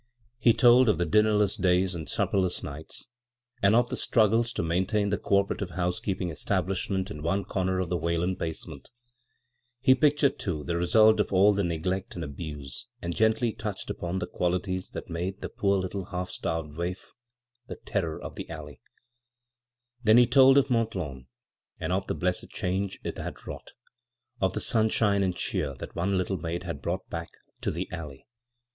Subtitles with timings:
[0.39, 3.05] He told of the dinnerless days and supperless nights,
[3.61, 7.97] and of the struggles to maintain the cooperative housekeeping establishment in one comer of the
[7.97, 8.89] Whalen basement
[9.79, 14.17] He pictured, too, the result of all the neglect and abuse, and gently touched upon
[14.17, 17.11] the qualities that made the poor litde half starved waif
[17.67, 18.81] the" terror of the Alley,"
[20.03, 21.27] Then he told of Mont Lawn
[21.79, 23.69] and of the blessed change it had wrought;
[24.41, 27.29] of the sunshine and cheer that one little maid had brought back
[27.61, 28.25] to" *he Alley."